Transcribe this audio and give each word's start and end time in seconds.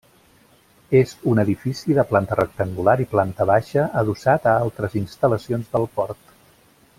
És 0.99 1.11
un 1.31 1.41
edifici 1.43 1.97
de 1.97 2.05
planta 2.13 2.37
rectangular 2.39 2.95
i 3.05 3.07
planta 3.11 3.47
baixa 3.51 3.85
adossat 4.03 4.49
a 4.53 4.55
altres 4.65 4.97
instal·lacions 5.05 5.71
del 5.77 5.87
port. 6.01 6.35